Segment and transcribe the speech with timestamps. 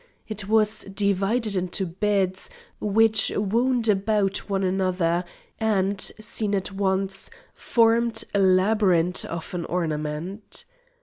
[0.27, 5.23] It was divided into beds, which wound about one another,
[5.59, 10.65] and, seen at once, formed a labyrinth of an ornament.